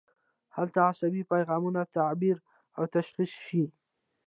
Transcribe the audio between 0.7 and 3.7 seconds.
عصبي پیغامونه تعبیر او تشخیص شي.